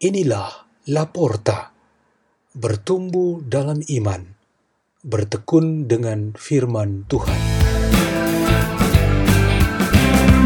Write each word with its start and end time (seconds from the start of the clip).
Inilah 0.00 0.48
Laporta, 0.88 1.76
bertumbuh 2.56 3.44
dalam 3.44 3.84
iman, 3.84 4.32
bertekun 5.04 5.92
dengan 5.92 6.32
firman 6.40 7.04
Tuhan. 7.04 7.36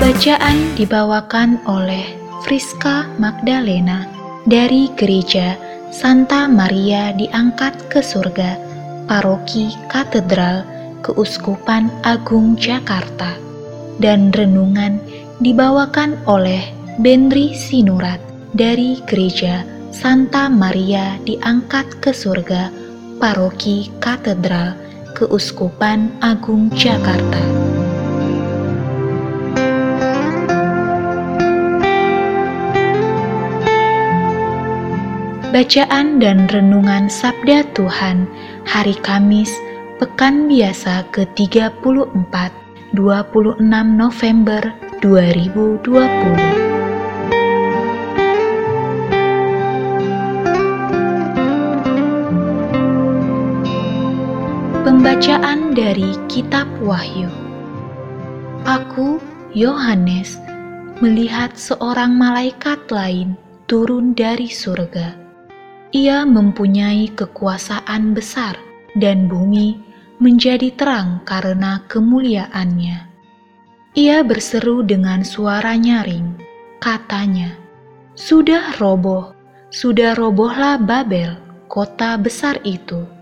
Bacaan 0.02 0.58
dibawakan 0.74 1.62
oleh 1.70 2.02
Friska 2.42 3.06
Magdalena 3.22 4.10
dari 4.42 4.90
Gereja 4.98 5.54
Santa 5.94 6.50
Maria 6.50 7.14
diangkat 7.14 7.78
ke 7.86 8.02
surga, 8.02 8.58
Paroki 9.06 9.70
Katedral 9.86 10.66
Keuskupan 11.06 11.94
Agung 12.02 12.58
Jakarta, 12.58 13.38
dan 14.02 14.34
renungan 14.34 14.98
dibawakan 15.38 16.18
oleh 16.26 16.74
Benri 16.98 17.54
Sinurat 17.54 18.33
dari 18.54 19.02
Gereja 19.10 19.66
Santa 19.90 20.46
Maria 20.46 21.18
diangkat 21.26 21.98
ke 21.98 22.14
surga, 22.14 22.70
Paroki 23.18 23.90
Katedral 23.98 24.78
Keuskupan 25.14 26.10
Agung 26.22 26.70
Jakarta. 26.74 27.42
Bacaan 35.54 36.18
dan 36.18 36.50
Renungan 36.50 37.06
Sabda 37.06 37.62
Tuhan 37.78 38.26
Hari 38.66 38.98
Kamis, 39.06 39.54
Pekan 40.02 40.50
Biasa 40.50 41.06
ke-34, 41.14 42.34
26 42.98 43.62
November 43.94 44.62
2020. 44.98 46.63
Pembacaan 55.04 55.76
dari 55.76 56.16
Kitab 56.32 56.64
Wahyu. 56.80 57.28
Aku, 58.64 59.20
Yohanes, 59.52 60.40
melihat 61.04 61.52
seorang 61.60 62.16
malaikat 62.16 62.88
lain 62.88 63.36
turun 63.68 64.16
dari 64.16 64.48
surga. 64.48 65.12
Ia 65.92 66.24
mempunyai 66.24 67.12
kekuasaan 67.12 68.16
besar, 68.16 68.56
dan 68.96 69.28
bumi 69.28 69.76
menjadi 70.24 70.72
terang 70.72 71.20
karena 71.28 71.84
kemuliaannya. 71.84 73.04
Ia 74.00 74.24
berseru 74.24 74.80
dengan 74.88 75.20
suara 75.20 75.76
nyaring, 75.76 76.32
katanya, 76.80 77.52
"Sudah 78.16 78.72
roboh, 78.80 79.36
sudah 79.68 80.16
robohlah 80.16 80.80
Babel, 80.80 81.36
kota 81.68 82.16
besar 82.16 82.56
itu." 82.64 83.13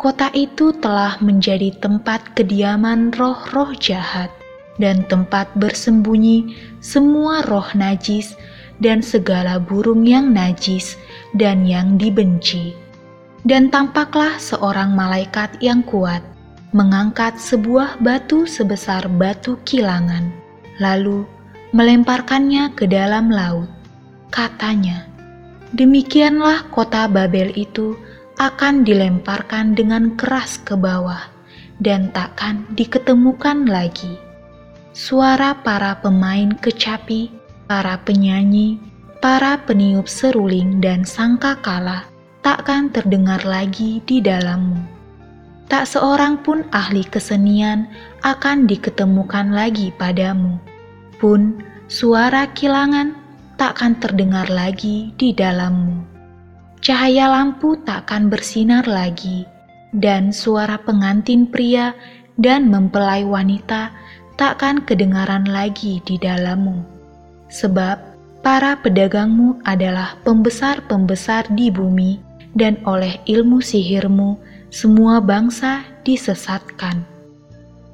Kota 0.00 0.32
itu 0.32 0.72
telah 0.80 1.20
menjadi 1.20 1.76
tempat 1.76 2.32
kediaman 2.32 3.12
roh-roh 3.20 3.76
jahat 3.76 4.32
dan 4.80 5.04
tempat 5.12 5.52
bersembunyi 5.60 6.56
semua 6.80 7.44
roh 7.44 7.68
najis 7.76 8.32
dan 8.80 9.04
segala 9.04 9.60
burung 9.60 10.08
yang 10.08 10.32
najis 10.32 10.96
dan 11.36 11.68
yang 11.68 12.00
dibenci. 12.00 12.72
Dan 13.44 13.68
tampaklah 13.68 14.40
seorang 14.40 14.96
malaikat 14.96 15.60
yang 15.60 15.84
kuat 15.84 16.24
mengangkat 16.72 17.36
sebuah 17.36 18.00
batu 18.00 18.48
sebesar 18.48 19.04
batu 19.04 19.60
kilangan, 19.68 20.32
lalu 20.80 21.28
melemparkannya 21.76 22.72
ke 22.72 22.88
dalam 22.88 23.28
laut. 23.28 23.68
Katanya, 24.32 25.04
"Demikianlah 25.76 26.72
kota 26.72 27.04
Babel 27.04 27.52
itu." 27.52 28.00
Akan 28.40 28.88
dilemparkan 28.88 29.76
dengan 29.76 30.16
keras 30.16 30.56
ke 30.64 30.72
bawah 30.72 31.28
dan 31.76 32.08
takkan 32.16 32.64
diketemukan 32.72 33.68
lagi. 33.68 34.16
Suara 34.96 35.52
para 35.60 36.00
pemain 36.00 36.48
kecapi, 36.56 37.28
para 37.68 38.00
penyanyi, 38.00 38.80
para 39.20 39.60
peniup 39.68 40.08
seruling 40.08 40.80
dan 40.80 41.04
sangkakala 41.04 42.08
takkan 42.40 42.88
terdengar 42.88 43.44
lagi 43.44 44.00
di 44.08 44.24
dalammu. 44.24 44.80
Tak 45.68 45.84
seorang 45.84 46.40
pun 46.40 46.64
ahli 46.72 47.04
kesenian 47.04 47.92
akan 48.24 48.64
diketemukan 48.64 49.52
lagi 49.52 49.92
padamu. 50.00 50.56
Pun 51.20 51.60
suara 51.92 52.48
kilangan 52.56 53.12
takkan 53.60 54.00
terdengar 54.00 54.48
lagi 54.48 55.12
di 55.20 55.36
dalammu 55.36 56.19
cahaya 56.80 57.28
lampu 57.28 57.76
takkan 57.84 58.32
bersinar 58.32 58.88
lagi, 58.88 59.44
dan 59.92 60.32
suara 60.32 60.80
pengantin 60.80 61.44
pria 61.48 61.92
dan 62.40 62.72
mempelai 62.72 63.24
wanita 63.24 63.92
takkan 64.40 64.80
kedengaran 64.84 65.44
lagi 65.44 66.00
di 66.08 66.16
dalammu. 66.16 66.80
Sebab 67.52 68.00
para 68.40 68.80
pedagangmu 68.80 69.60
adalah 69.68 70.16
pembesar-pembesar 70.24 71.52
di 71.52 71.68
bumi, 71.68 72.16
dan 72.56 72.80
oleh 72.88 73.20
ilmu 73.28 73.60
sihirmu 73.60 74.40
semua 74.72 75.20
bangsa 75.20 75.84
disesatkan. 76.06 77.09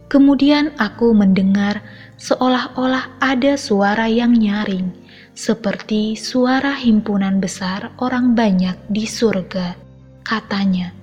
Kemudian 0.06 0.71
aku 0.78 1.11
mendengar 1.11 1.83
seolah-olah 2.15 3.19
ada 3.19 3.59
suara 3.59 4.06
yang 4.06 4.39
nyaring, 4.39 4.94
seperti 5.34 6.15
suara 6.15 6.78
himpunan 6.78 7.43
besar 7.43 7.91
orang 7.99 8.39
banyak 8.39 8.78
di 8.87 9.03
surga. 9.03 9.75
Katanya, 10.22 10.95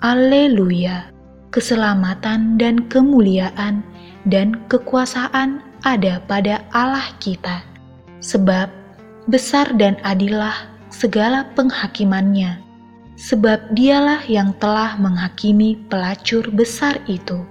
Alleluia, 0.00 1.12
keselamatan 1.52 2.56
dan 2.56 2.84
kemuliaan 2.88 3.80
dan 4.28 4.56
kekuasaan 4.68 5.64
ada 5.84 6.20
pada 6.24 6.64
Allah 6.72 7.12
kita. 7.20 7.60
Sebab 8.20 8.68
besar 9.28 9.72
dan 9.76 10.00
adillah 10.00 10.68
segala 10.88 11.48
penghakimannya, 11.52 12.60
sebab 13.20 13.72
dialah 13.76 14.24
yang 14.28 14.52
telah 14.60 14.96
menghakimi 15.00 15.80
pelacur 15.88 16.44
besar 16.52 17.00
itu, 17.08 17.44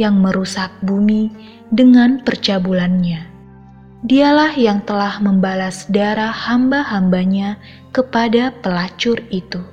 yang 0.00 0.18
merusak 0.18 0.70
bumi 0.82 1.30
dengan 1.70 2.22
percabulannya 2.22 3.34
Dialah 4.04 4.52
yang 4.60 4.84
telah 4.84 5.16
membalas 5.16 5.88
darah 5.88 6.28
hamba-hambanya 6.28 7.56
kepada 7.88 8.52
pelacur 8.60 9.16
itu. 9.32 9.64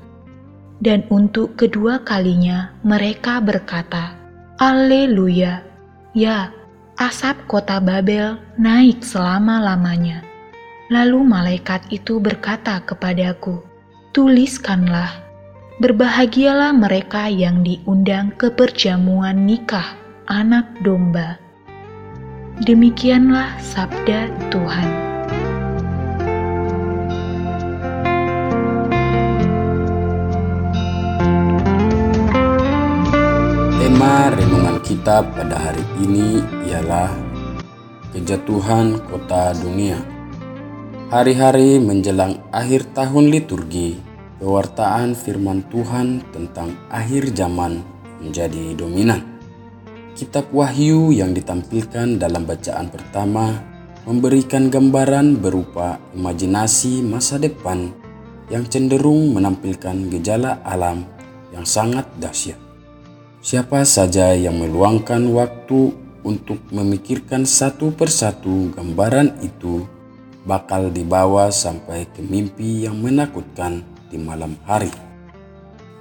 Dan 0.80 1.04
untuk 1.12 1.60
kedua 1.60 2.00
kalinya 2.00 2.72
mereka 2.80 3.44
berkata, 3.44 4.16
Alleluia, 4.56 5.60
ya 6.16 6.48
asap 6.96 7.44
kota 7.52 7.84
Babel 7.84 8.40
naik 8.56 9.04
selama-lamanya. 9.04 10.24
Lalu 10.88 11.28
malaikat 11.28 11.92
itu 11.92 12.24
berkata 12.24 12.80
kepadaku, 12.88 13.60
Tuliskanlah, 14.16 15.12
berbahagialah 15.84 16.72
mereka 16.72 17.28
yang 17.28 17.68
diundang 17.68 18.32
ke 18.40 18.48
perjamuan 18.48 19.44
nikah 19.44 20.01
anak 20.32 20.64
domba 20.80 21.36
Demikianlah 22.64 23.60
sabda 23.60 24.32
Tuhan. 24.48 24.90
Tema 33.76 34.30
renungan 34.32 34.78
kita 34.86 35.26
pada 35.36 35.58
hari 35.58 35.84
ini 36.00 36.40
ialah 36.70 37.12
kejatuhan 38.16 39.04
kota 39.10 39.58
dunia. 39.58 40.00
Hari-hari 41.12 41.82
menjelang 41.82 42.40
akhir 42.54 42.94
tahun 42.96 43.34
liturgi, 43.34 44.00
pewartaan 44.40 45.18
firman 45.18 45.66
Tuhan 45.68 46.24
tentang 46.32 46.78
akhir 46.88 47.34
zaman 47.36 47.84
menjadi 48.22 48.78
dominan. 48.78 49.31
Kitab 50.12 50.52
Wahyu 50.52 51.16
yang 51.16 51.32
ditampilkan 51.32 52.20
dalam 52.20 52.44
bacaan 52.44 52.92
pertama 52.92 53.64
memberikan 54.04 54.68
gambaran 54.68 55.40
berupa 55.40 56.02
imajinasi 56.12 57.00
masa 57.06 57.40
depan 57.40 57.96
yang 58.52 58.68
cenderung 58.68 59.32
menampilkan 59.32 60.12
gejala 60.12 60.60
alam 60.68 61.08
yang 61.56 61.64
sangat 61.64 62.04
dahsyat. 62.20 62.60
Siapa 63.42 63.88
saja 63.88 64.36
yang 64.36 64.60
meluangkan 64.60 65.32
waktu 65.32 65.96
untuk 66.28 66.60
memikirkan 66.70 67.48
satu 67.48 67.96
persatu 67.96 68.70
gambaran 68.76 69.42
itu 69.42 69.88
bakal 70.46 70.92
dibawa 70.92 71.50
sampai 71.50 72.06
ke 72.12 72.22
mimpi 72.22 72.86
yang 72.86 73.00
menakutkan 73.00 73.82
di 74.12 74.20
malam 74.20 74.54
hari. 74.68 75.11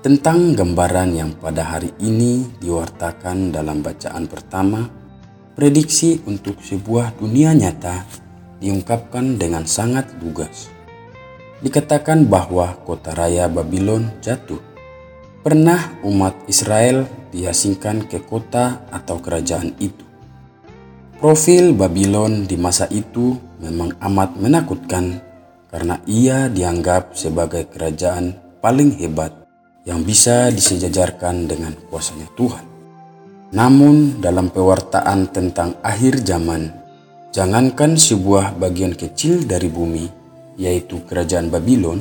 Tentang 0.00 0.56
gambaran 0.56 1.12
yang 1.12 1.36
pada 1.36 1.60
hari 1.60 1.92
ini 2.00 2.48
diwartakan 2.56 3.52
dalam 3.52 3.84
bacaan 3.84 4.24
pertama, 4.24 4.88
prediksi 5.52 6.24
untuk 6.24 6.56
sebuah 6.56 7.20
dunia 7.20 7.52
nyata 7.52 8.08
diungkapkan 8.64 9.36
dengan 9.36 9.68
sangat 9.68 10.08
lugas. 10.24 10.72
dikatakan 11.60 12.24
bahwa 12.24 12.80
kota 12.88 13.12
raya 13.12 13.44
Babylon 13.44 14.08
jatuh. 14.24 14.56
Pernah 15.44 16.00
umat 16.00 16.32
Israel 16.48 17.04
diasingkan 17.28 18.08
ke 18.08 18.24
kota 18.24 18.80
atau 18.88 19.20
kerajaan 19.20 19.76
itu. 19.84 20.04
Profil 21.20 21.76
Babylon 21.76 22.48
di 22.48 22.56
masa 22.56 22.88
itu 22.88 23.36
memang 23.60 23.92
amat 24.00 24.40
menakutkan 24.40 25.20
karena 25.68 26.00
ia 26.08 26.48
dianggap 26.48 27.12
sebagai 27.12 27.68
kerajaan 27.68 28.32
paling 28.64 28.96
hebat 28.96 29.39
yang 29.88 30.04
bisa 30.04 30.52
disejajarkan 30.52 31.48
dengan 31.48 31.72
kuasanya 31.88 32.28
Tuhan. 32.36 32.64
Namun 33.50 34.22
dalam 34.22 34.52
pewartaan 34.52 35.32
tentang 35.34 35.74
akhir 35.82 36.22
zaman, 36.22 36.70
jangankan 37.34 37.98
sebuah 37.98 38.54
bagian 38.60 38.94
kecil 38.94 39.42
dari 39.42 39.66
bumi, 39.66 40.06
yaitu 40.54 41.02
kerajaan 41.08 41.50
Babylon, 41.50 41.98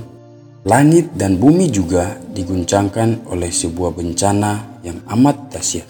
langit 0.68 1.10
dan 1.18 1.42
bumi 1.42 1.72
juga 1.72 2.20
diguncangkan 2.36 3.26
oleh 3.32 3.50
sebuah 3.50 3.96
bencana 3.96 4.82
yang 4.86 5.02
amat 5.10 5.50
dahsyat. 5.56 5.88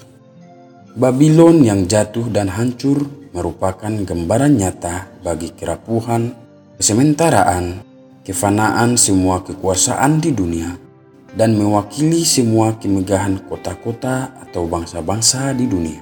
Babylon 0.96 1.66
yang 1.68 1.86
jatuh 1.92 2.32
dan 2.32 2.48
hancur 2.54 3.04
merupakan 3.36 3.92
gambaran 3.92 4.58
nyata 4.58 5.12
bagi 5.22 5.54
kerapuhan, 5.54 6.34
kesementaraan, 6.80 7.84
kefanaan 8.24 8.96
semua 8.96 9.44
kekuasaan 9.44 10.24
di 10.24 10.32
dunia, 10.34 10.89
dan 11.38 11.54
mewakili 11.54 12.26
semua 12.26 12.78
kemegahan 12.78 13.38
kota-kota 13.46 14.34
atau 14.48 14.66
bangsa-bangsa 14.66 15.54
di 15.54 15.70
dunia. 15.70 16.02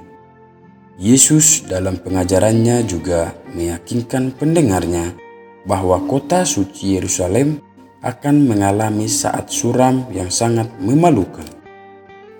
Yesus 0.98 1.62
dalam 1.68 2.00
pengajarannya 2.02 2.82
juga 2.82 3.30
meyakinkan 3.54 4.34
pendengarnya 4.34 5.14
bahwa 5.62 6.02
kota 6.10 6.42
suci 6.42 6.98
Yerusalem 6.98 7.62
akan 8.02 8.46
mengalami 8.46 9.06
saat 9.06 9.50
suram 9.50 10.06
yang 10.10 10.30
sangat 10.30 10.70
memalukan. 10.82 11.46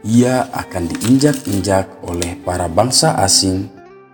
Ia 0.02 0.46
akan 0.50 0.90
diinjak-injak 0.90 2.02
oleh 2.06 2.38
para 2.42 2.70
bangsa 2.70 3.18
asing 3.22 3.70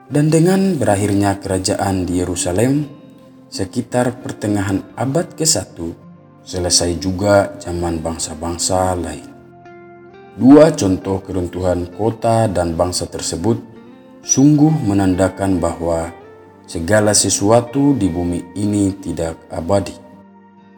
dan 0.09 0.29
dengan 0.29 0.77
berakhirnya 0.77 1.41
kerajaan 1.41 2.05
di 2.05 2.21
Yerusalem 2.21 2.89
sekitar 3.49 4.21
pertengahan 4.21 4.85
abad 4.99 5.33
ke-1 5.37 6.04
selesai 6.45 7.01
juga 7.01 7.57
zaman 7.57 8.05
bangsa-bangsa 8.05 8.93
lain. 9.01 9.25
Dua 10.37 10.69
contoh 10.77 11.25
keruntuhan 11.25 11.89
kota 11.97 12.45
dan 12.53 12.77
bangsa 12.77 13.09
tersebut 13.09 13.57
sungguh 14.21 14.71
menandakan 14.85 15.57
bahwa 15.57 16.13
segala 16.69 17.17
sesuatu 17.17 17.97
di 17.97 18.13
bumi 18.13 18.53
ini 18.61 18.93
tidak 19.01 19.41
abadi. 19.49 19.97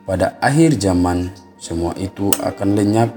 Pada 0.07 0.39
akhir 0.39 0.79
zaman, 0.79 1.35
semua 1.59 1.91
itu 1.99 2.31
akan 2.39 2.79
lenyap, 2.79 3.11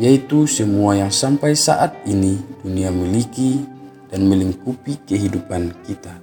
yaitu 0.00 0.48
semua 0.48 0.96
yang 0.96 1.12
sampai 1.12 1.52
saat 1.52 1.92
ini 2.08 2.40
dunia 2.64 2.88
miliki 2.88 3.60
dan 4.08 4.24
melingkupi 4.24 4.96
kehidupan 5.04 5.76
kita. 5.84 6.16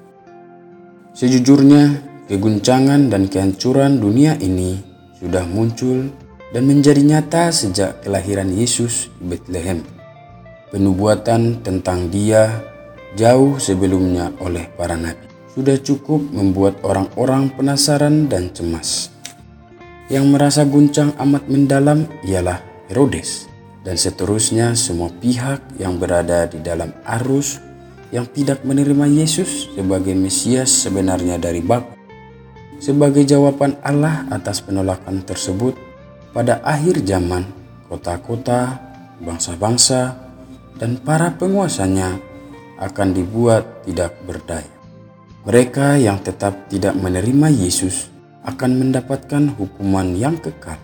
Sejujurnya, 1.14 2.00
keguncangan 2.26 3.12
dan 3.14 3.30
kehancuran 3.30 4.02
dunia 4.02 4.34
ini 4.42 4.89
sudah 5.20 5.44
muncul 5.44 6.08
dan 6.50 6.64
menjadi 6.66 7.04
nyata 7.04 7.54
sejak 7.54 8.02
kelahiran 8.02 8.50
Yesus 8.50 9.12
di 9.20 9.36
Bethlehem. 9.36 9.86
Penubuatan 10.72 11.62
tentang 11.62 12.08
Dia 12.10 12.64
jauh 13.14 13.60
sebelumnya 13.60 14.34
oleh 14.40 14.70
para 14.74 14.96
nabi 14.96 15.30
sudah 15.54 15.76
cukup 15.82 16.24
membuat 16.32 16.80
orang-orang 16.88 17.52
penasaran 17.52 18.32
dan 18.32 18.54
cemas. 18.56 19.12
Yang 20.08 20.26
merasa 20.32 20.62
guncang 20.64 21.14
amat 21.20 21.46
mendalam 21.52 22.08
ialah 22.24 22.64
Herodes 22.88 23.52
dan 23.84 24.00
seterusnya 24.00 24.74
semua 24.74 25.12
pihak 25.12 25.62
yang 25.78 26.00
berada 26.00 26.48
di 26.48 26.64
dalam 26.64 26.96
arus 27.20 27.62
yang 28.10 28.26
tidak 28.26 28.66
menerima 28.66 29.06
Yesus 29.06 29.70
sebagai 29.76 30.18
Mesias 30.18 30.70
sebenarnya 30.86 31.38
dari 31.38 31.62
Bapa 31.62 31.99
sebagai 32.80 33.28
jawaban 33.28 33.76
Allah 33.84 34.26
atas 34.32 34.64
penolakan 34.64 35.22
tersebut, 35.28 35.76
pada 36.32 36.64
akhir 36.64 37.04
zaman, 37.04 37.44
kota-kota, 37.92 38.80
bangsa-bangsa, 39.20 40.16
dan 40.80 40.96
para 41.04 41.36
penguasanya 41.36 42.16
akan 42.80 43.12
dibuat 43.12 43.84
tidak 43.84 44.16
berdaya. 44.24 44.72
Mereka 45.44 46.00
yang 46.00 46.24
tetap 46.24 46.72
tidak 46.72 46.96
menerima 46.96 47.52
Yesus 47.52 48.08
akan 48.48 48.80
mendapatkan 48.80 49.52
hukuman 49.60 50.16
yang 50.16 50.40
kekal. 50.40 50.80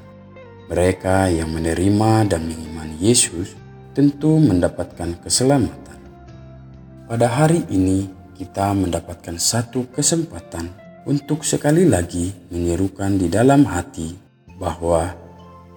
Mereka 0.68 1.32
yang 1.32 1.56
menerima 1.56 2.28
dan 2.28 2.44
mengimani 2.44 3.00
Yesus 3.00 3.56
tentu 3.96 4.36
mendapatkan 4.44 5.16
keselamatan. 5.24 6.00
Pada 7.08 7.28
hari 7.32 7.64
ini, 7.72 8.10
kita 8.36 8.76
mendapatkan 8.76 9.40
satu 9.40 9.88
kesempatan 9.96 10.85
untuk 11.06 11.46
sekali 11.46 11.86
lagi 11.86 12.34
menyerukan 12.50 13.22
di 13.22 13.30
dalam 13.30 13.62
hati 13.70 14.18
bahwa 14.58 15.14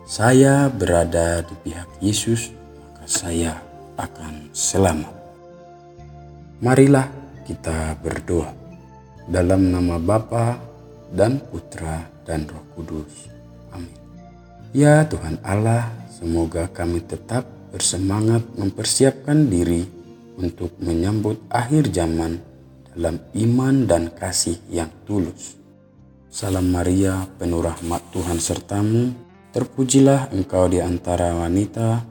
saya 0.09 0.73
berada 0.73 1.45
di 1.45 1.55
pihak 1.69 1.89
Yesus, 2.01 2.49
maka 2.81 3.05
saya 3.05 3.53
akan 4.01 4.49
selamat. 4.57 5.13
Marilah 6.65 7.07
kita 7.45 7.93
berdoa 8.01 8.57
dalam 9.29 9.69
nama 9.69 10.01
Bapa 10.01 10.57
dan 11.13 11.45
Putra 11.45 12.09
dan 12.25 12.49
Roh 12.49 12.65
Kudus. 12.73 13.29
Amin. 13.77 13.93
Ya 14.73 15.05
Tuhan 15.05 15.37
Allah, 15.45 15.93
semoga 16.09 16.73
kami 16.73 17.05
tetap 17.05 17.45
bersemangat 17.69 18.49
mempersiapkan 18.57 19.45
diri 19.45 19.85
untuk 20.41 20.73
menyambut 20.81 21.37
akhir 21.53 21.93
zaman 21.93 22.41
dalam 22.95 23.21
iman 23.35 23.85
dan 23.85 24.13
kasih 24.13 24.61
yang 24.71 24.89
tulus. 25.05 25.59
Salam 26.29 26.69
Maria, 26.69 27.25
penuh 27.41 27.65
rahmat 27.65 28.13
Tuhan 28.13 28.37
sertamu, 28.37 29.11
terpujilah 29.51 30.31
engkau 30.31 30.69
di 30.69 30.79
antara 30.79 31.33
wanita, 31.33 32.05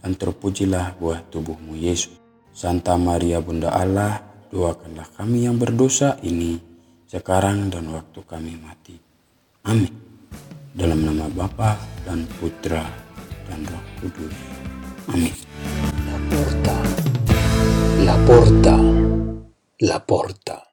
dan 0.00 0.12
terpujilah 0.16 0.96
buah 0.96 1.20
tubuhmu 1.28 1.76
Yesus. 1.76 2.16
Santa 2.50 2.96
Maria 2.98 3.38
Bunda 3.38 3.70
Allah, 3.70 4.18
doakanlah 4.50 5.06
kami 5.14 5.46
yang 5.46 5.60
berdosa 5.60 6.16
ini, 6.24 6.58
sekarang 7.06 7.70
dan 7.70 7.92
waktu 7.92 8.20
kami 8.24 8.56
mati. 8.58 8.96
Amin. 9.68 9.92
Dalam 10.74 11.04
nama 11.04 11.28
Bapa 11.28 11.76
dan 12.02 12.24
Putra 12.40 12.82
dan 13.46 13.60
Roh 13.68 13.84
Kudus. 14.00 14.36
Amin. 15.12 15.34
La 16.08 16.16
porta, 16.32 16.76
la 18.02 18.16
porta 18.24 18.97
la 19.80 20.04
porta. 20.04 20.67